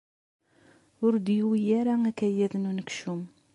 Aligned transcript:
Ur 1.05 1.13
d-yewwi 1.17 1.61
ara 1.79 1.93
akayad 2.09 2.53
n 2.57 2.67
unekcum. 2.69 3.21